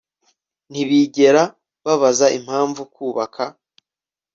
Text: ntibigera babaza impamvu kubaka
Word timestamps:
ntibigera 0.71 1.43
babaza 1.85 2.27
impamvu 2.37 2.81
kubaka 2.93 3.43